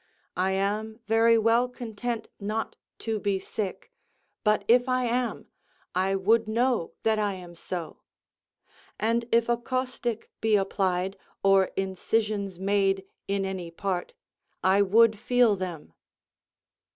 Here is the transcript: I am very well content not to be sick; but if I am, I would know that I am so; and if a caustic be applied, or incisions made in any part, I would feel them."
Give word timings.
I 0.35 0.53
am 0.53 0.99
very 1.05 1.37
well 1.37 1.69
content 1.69 2.27
not 2.39 2.75
to 3.05 3.19
be 3.19 3.37
sick; 3.37 3.91
but 4.43 4.65
if 4.67 4.89
I 4.89 5.03
am, 5.03 5.45
I 5.93 6.15
would 6.15 6.47
know 6.47 6.93
that 7.03 7.19
I 7.19 7.33
am 7.35 7.53
so; 7.53 7.99
and 8.99 9.25
if 9.31 9.47
a 9.47 9.57
caustic 9.57 10.31
be 10.41 10.55
applied, 10.55 11.17
or 11.43 11.65
incisions 11.77 12.57
made 12.57 13.05
in 13.27 13.45
any 13.45 13.69
part, 13.69 14.15
I 14.63 14.81
would 14.81 15.19
feel 15.19 15.55
them." 15.55 15.93